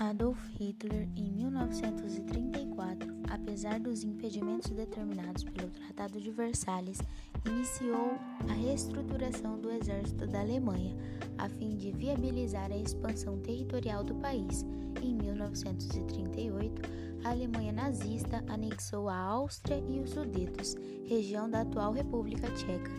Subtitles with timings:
[0.00, 7.00] Adolf Hitler, em 1934, apesar dos impedimentos determinados pelo Tratado de Versalhes,
[7.44, 8.12] iniciou
[8.48, 10.96] a reestruturação do exército da Alemanha,
[11.36, 14.64] a fim de viabilizar a expansão territorial do país.
[15.02, 16.80] Em 1938,
[17.24, 20.76] a Alemanha nazista anexou a Áustria e os Sudetos,
[21.06, 22.92] região da atual República Tcheca,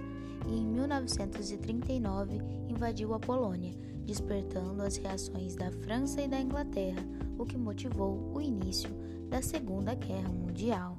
[0.49, 3.73] e em 1939 invadiu a Polônia,
[4.05, 7.05] despertando as reações da França e da Inglaterra,
[7.37, 8.89] o que motivou o início
[9.29, 10.97] da Segunda Guerra Mundial.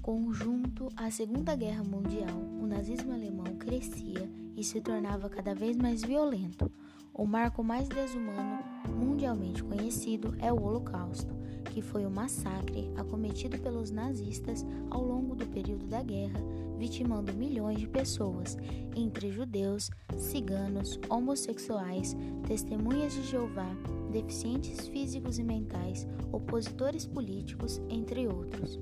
[0.00, 6.02] Conjunto à Segunda Guerra Mundial, o nazismo alemão crescia e se tornava cada vez mais
[6.02, 6.70] violento.
[7.14, 11.34] O marco mais desumano mundialmente conhecido é o Holocausto,
[11.66, 16.40] que foi o massacre acometido pelos nazistas ao longo do período da guerra,
[16.78, 18.56] vitimando milhões de pessoas,
[18.96, 23.68] entre judeus, ciganos, homossexuais, testemunhas de Jeová,
[24.10, 28.80] deficientes físicos e mentais, opositores políticos, entre outros.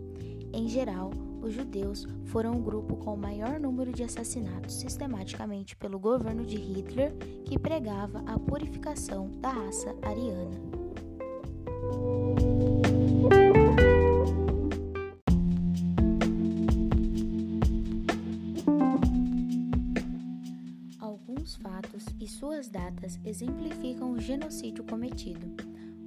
[0.52, 1.10] Em geral,
[1.42, 6.56] os judeus foram o grupo com o maior número de assassinatos sistematicamente pelo governo de
[6.56, 10.60] Hitler, que pregava a purificação da raça ariana.
[20.98, 25.46] Alguns fatos e suas datas exemplificam o genocídio cometido.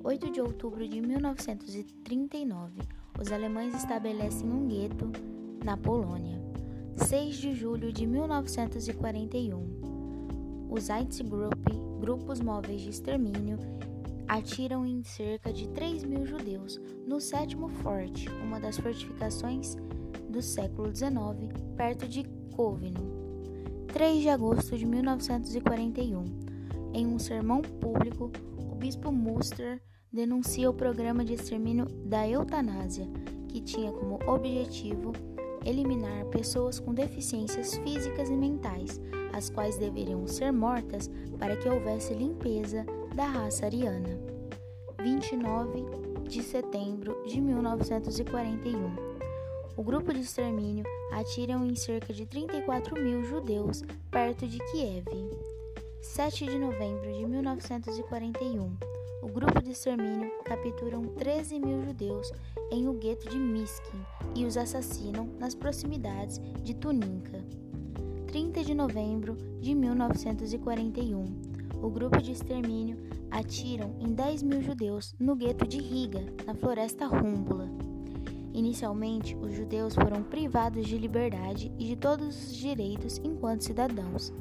[0.03, 2.81] 8 de outubro de 1939,
[3.19, 5.11] os alemães estabelecem um gueto
[5.63, 6.41] na Polônia.
[6.95, 13.57] 6 de julho de 1941, os Einsatzgruppe, grupos móveis de extermínio,
[14.27, 19.75] atiram em cerca de 3 mil judeus no sétimo forte, uma das fortificações
[20.29, 22.23] do século XIX, perto de
[22.55, 23.23] Kovno.
[23.87, 26.23] 3 de agosto de 1941,
[26.93, 29.81] em um sermão público, o bispo Muster
[30.13, 33.09] denuncia o programa de extermínio da eutanásia,
[33.49, 35.11] que tinha como objetivo
[35.65, 39.01] eliminar pessoas com deficiências físicas e mentais,
[39.33, 41.09] as quais deveriam ser mortas
[41.39, 42.85] para que houvesse limpeza
[43.15, 44.19] da raça ariana.
[45.01, 45.83] 29
[46.29, 49.13] de setembro de 1941.
[49.75, 53.81] O grupo de extermínio atiram em cerca de 34 mil judeus
[54.11, 55.07] perto de Kiev.
[56.01, 58.92] 7 de novembro de 1941
[59.23, 62.29] o grupo de extermínio capturam 13 mil judeus
[62.69, 64.01] em o gueto de Miskin
[64.35, 67.41] e os assassinam nas proximidades de Tuninka.
[68.27, 71.25] 30 de novembro de 1941,
[71.81, 72.97] o grupo de extermínio
[73.31, 77.69] atiram em 10 mil judeus no gueto de Riga, na floresta Rúmbula.
[78.53, 84.33] Inicialmente, os judeus foram privados de liberdade e de todos os direitos enquanto cidadãos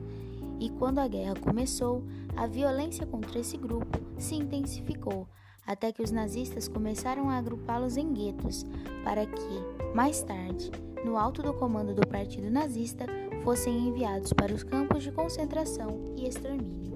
[0.62, 2.04] e quando a guerra começou,
[2.36, 5.26] a violência contra esse grupo se intensificou,
[5.66, 8.64] até que os nazistas começaram a agrupá-los em guetos,
[9.02, 10.70] para que, mais tarde,
[11.04, 13.06] no alto do comando do Partido Nazista,
[13.42, 16.91] fossem enviados para os campos de concentração e extermínio.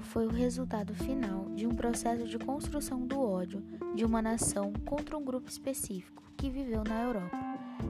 [0.00, 3.62] Foi o resultado final de um processo de construção do ódio
[3.94, 7.36] de uma nação contra um grupo específico que viveu na Europa.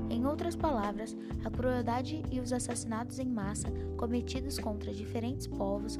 [0.09, 5.99] Em outras palavras, a crueldade e os assassinatos em massa cometidos contra diferentes povos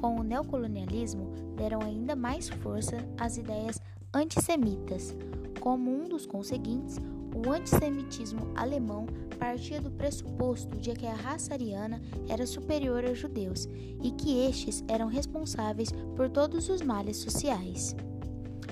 [0.00, 3.80] com o neocolonialismo deram ainda mais força às ideias
[4.12, 5.14] antissemitas.
[5.60, 6.98] Como um dos conseguintes,
[7.34, 9.06] o antissemitismo alemão
[9.38, 13.68] partia do pressuposto de que a raça ariana era superior aos judeus
[14.02, 17.94] e que estes eram responsáveis por todos os males sociais.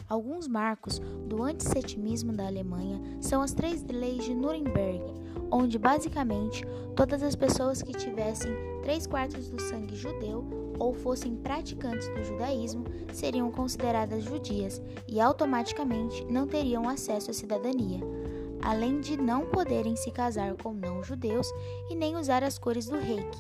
[0.09, 5.03] Alguns marcos do antissemitismo da Alemanha são as três leis de Nuremberg,
[5.51, 6.65] onde basicamente
[6.95, 10.45] todas as pessoas que tivessem três quartos do sangue judeu
[10.79, 18.22] ou fossem praticantes do judaísmo seriam consideradas judias e automaticamente não teriam acesso à cidadania
[18.63, 21.47] além de não poderem se casar com não-judeus
[21.91, 23.39] e nem usar as cores do reiki,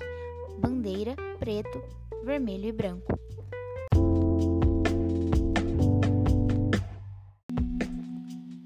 [0.59, 1.83] bandeira, preto,
[2.25, 3.19] vermelho e branco.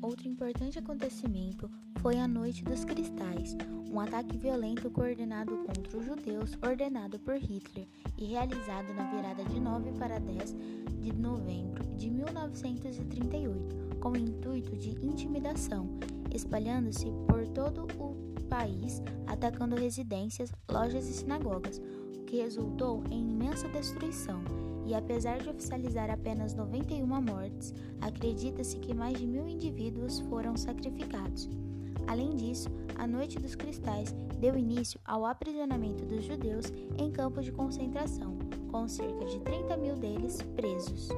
[0.02, 1.70] Outro importante acontecimento
[2.00, 3.56] foi a Noite dos Cristais,
[3.90, 7.86] um ataque violento coordenado contra os judeus ordenado por Hitler
[8.16, 10.54] e realizado na virada de 9 para 10
[11.00, 15.88] de novembro de 1938, com o intuito de intimidação,
[16.36, 18.14] espalhando-se por todo o
[18.48, 21.80] país, atacando residências, lojas e sinagogas,
[22.16, 24.42] o que resultou em imensa destruição.
[24.86, 31.48] E apesar de oficializar apenas 91 mortes, acredita-se que mais de mil indivíduos foram sacrificados.
[32.06, 37.52] Além disso, a Noite dos Cristais deu início ao aprisionamento dos judeus em campos de
[37.52, 38.38] concentração,
[38.70, 41.08] com cerca de 30 mil deles presos.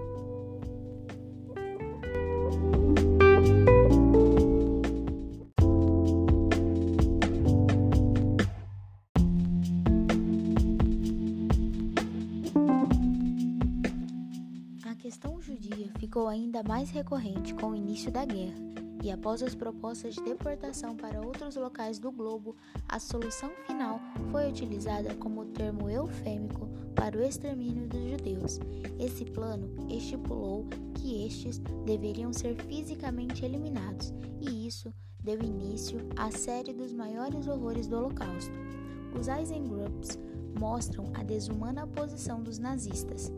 [16.19, 18.57] Ficou ainda mais recorrente com o início da guerra
[19.05, 22.57] e após as propostas de deportação para outros locais do globo,
[22.89, 24.01] a solução final
[24.33, 28.59] foi utilizada como termo eufêmico para o extermínio dos judeus.
[28.99, 36.75] Esse plano estipulou que estes deveriam ser fisicamente eliminados, e isso deu início à série
[36.75, 38.59] dos maiores horrores do Holocausto.
[39.17, 40.19] Os Eisengroups
[40.59, 43.33] mostram a desumana posição dos nazistas.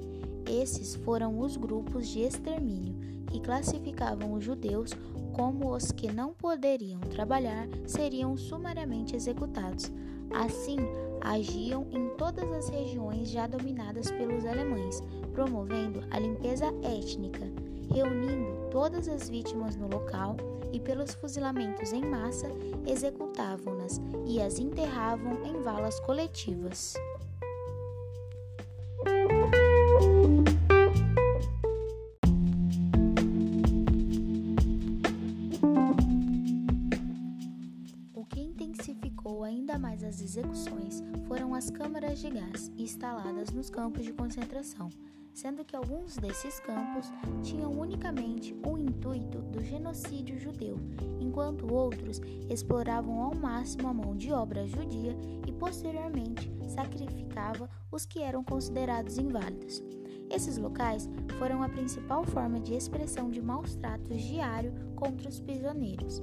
[0.51, 2.97] Esses foram os grupos de extermínio
[3.29, 4.91] que classificavam os judeus
[5.33, 9.93] como os que não poderiam trabalhar seriam sumariamente executados.
[10.35, 10.77] Assim,
[11.21, 15.01] agiam em todas as regiões já dominadas pelos alemães,
[15.33, 17.49] promovendo a limpeza étnica,
[17.93, 20.37] reunindo todas as vítimas no local
[20.73, 22.49] e, pelos fuzilamentos em massa,
[22.85, 26.95] executavam-nas e as enterravam em valas coletivas.
[40.41, 44.89] Execuções foram as câmaras de gás instaladas nos campos de concentração,
[45.35, 50.79] sendo que alguns desses campos tinham unicamente o intuito do genocídio judeu,
[51.21, 55.15] enquanto outros exploravam ao máximo a mão de obra judia
[55.47, 59.83] e posteriormente sacrificava os que eram considerados inválidos.
[60.31, 61.09] Esses locais
[61.39, 66.23] foram a principal forma de expressão de maus tratos diário contra os prisioneiros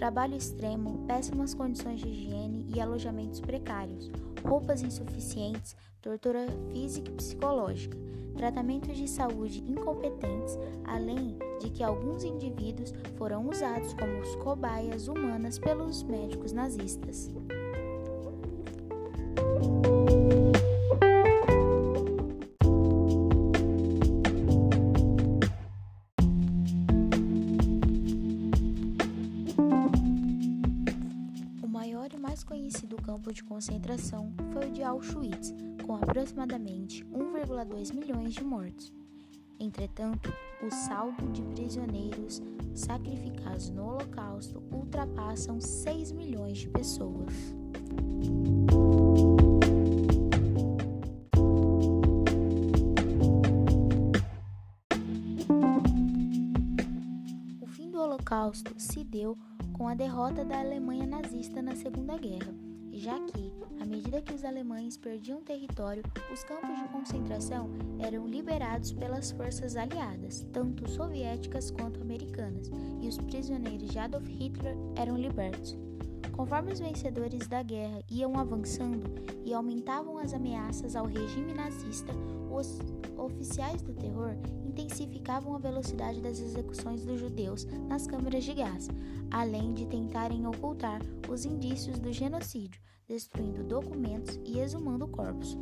[0.00, 4.10] trabalho extremo, péssimas condições de higiene e alojamentos precários,
[4.42, 7.98] roupas insuficientes, tortura física e psicológica,
[8.34, 16.02] tratamentos de saúde incompetentes, além de que alguns indivíduos foram usados como cobaias humanas pelos
[16.02, 17.30] médicos nazistas.
[33.40, 35.54] De concentração foi o de Auschwitz,
[35.86, 38.92] com aproximadamente 1,2 milhões de mortos.
[39.58, 40.30] Entretanto,
[40.62, 42.42] o saldo de prisioneiros
[42.74, 47.32] sacrificados no Holocausto ultrapassam 6 milhões de pessoas.
[57.62, 59.36] O fim do Holocausto se deu
[59.72, 62.69] com a derrota da Alemanha nazista na Segunda Guerra,
[63.00, 68.92] já que, à medida que os alemães perdiam território, os campos de concentração eram liberados
[68.92, 75.78] pelas forças aliadas, tanto soviéticas quanto americanas, e os prisioneiros de Adolf Hitler eram libertos.
[76.40, 79.04] Conforme os vencedores da guerra iam avançando
[79.44, 82.14] e aumentavam as ameaças ao regime nazista,
[82.50, 82.78] os
[83.18, 88.88] oficiais do terror intensificavam a velocidade das execuções dos judeus nas câmaras de gás,
[89.30, 95.58] além de tentarem ocultar os indícios do genocídio, destruindo documentos e exumando corpos.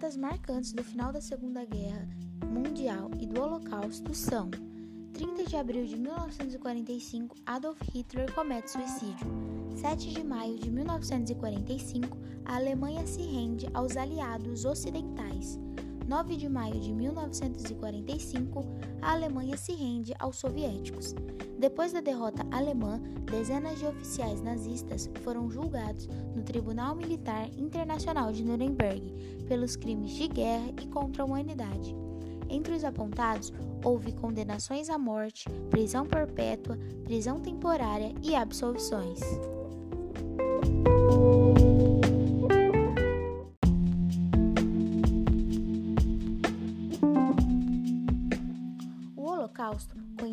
[0.00, 2.08] Datas marcantes do final da Segunda Guerra
[2.46, 4.50] Mundial e do Holocausto são
[5.12, 9.26] 30 de abril de 1945, Adolf Hitler comete suicídio.
[9.76, 12.16] 7 de maio de 1945,
[12.46, 14.99] a Alemanha se rende aos aliados ocidentais.
[16.10, 18.64] 9 de maio de 1945,
[19.00, 21.14] a Alemanha se rende aos soviéticos.
[21.56, 23.00] Depois da derrota alemã,
[23.30, 29.14] dezenas de oficiais nazistas foram julgados no Tribunal Militar Internacional de Nuremberg
[29.46, 31.94] pelos crimes de guerra e contra a humanidade.
[32.48, 33.52] Entre os apontados,
[33.84, 39.20] houve condenações à morte, prisão perpétua, prisão temporária e absolvições.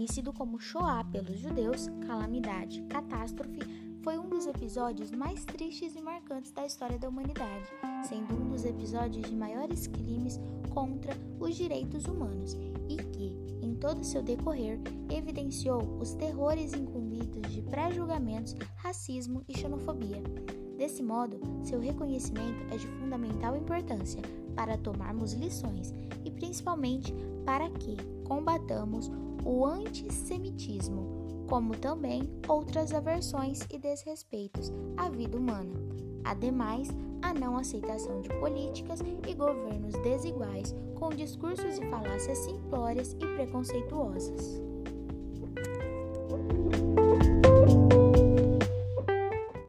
[0.08, 3.60] Conhecido como Shoah pelos judeus, calamidade, catástrofe,
[4.02, 7.68] foi um dos episódios mais tristes e marcantes da história da humanidade,
[8.08, 12.54] sendo um dos episódios de maiores crimes contra os direitos humanos
[12.88, 14.80] e que, em todo seu decorrer,
[15.14, 20.24] evidenciou os terrores incumbidos de pré-julgamentos, racismo e xenofobia.
[20.78, 24.22] Desse modo, seu reconhecimento é de fundamental importância
[24.56, 27.14] para tomarmos lições e principalmente
[27.46, 29.12] para que combatamos
[29.44, 35.74] o antissemitismo, como também outras aversões e desrespeitos à vida humana.
[36.24, 36.90] Ademais,
[37.22, 44.62] a não aceitação de políticas e governos desiguais com discursos e falácias simplórias e preconceituosas.